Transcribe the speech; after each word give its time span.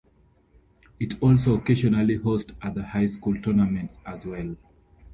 It 0.99 1.21
also 1.21 1.53
occasionally 1.59 2.15
host 2.15 2.53
other 2.59 2.81
high 2.81 3.05
school 3.05 3.39
tournaments 3.39 3.99
as 4.03 4.25
well. 4.25 4.55